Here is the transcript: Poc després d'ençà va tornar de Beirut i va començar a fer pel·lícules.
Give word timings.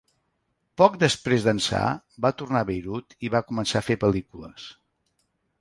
Poc 0.81 0.95
després 1.03 1.45
d'ençà 1.49 1.83
va 2.27 2.33
tornar 2.39 2.63
de 2.65 2.69
Beirut 2.71 3.17
i 3.29 3.33
va 3.37 3.45
començar 3.53 3.83
a 3.85 3.89
fer 3.93 4.03
pel·lícules. 4.07 4.69